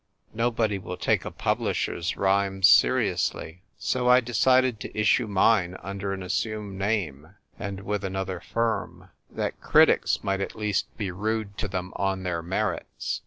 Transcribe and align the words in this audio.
Nobody 0.33 0.79
will 0.79 0.97
take 0.97 1.25
a 1.25 1.29
publisher's 1.29 2.17
rhymes 2.17 2.67
seriously. 2.67 3.61
So 3.77 4.09
I 4.09 4.19
decided 4.19 4.79
to 4.79 4.99
issue 4.99 5.27
mine 5.27 5.77
under 5.83 6.11
an 6.11 6.23
assumed 6.23 6.79
name, 6.79 7.35
and 7.59 7.81
with 7.81 8.03
another 8.03 8.39
firm, 8.39 9.11
that 9.29 9.61
critics 9.61 10.23
might 10.23 10.41
at 10.41 10.55
least 10.55 10.87
be 10.97 11.11
rude 11.11 11.55
to 11.59 11.67
them 11.67 11.93
on 11.95 12.23
their 12.23 12.41
merits. 12.41 13.19